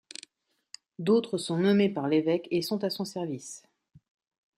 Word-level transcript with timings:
D'autres 0.97 1.37
sont 1.37 1.57
nommés 1.59 1.87
par 1.91 2.07
l'évêque 2.07 2.47
et 2.49 2.63
sont 2.63 2.83
à 2.83 2.89
son 2.89 3.05
service. 3.05 3.61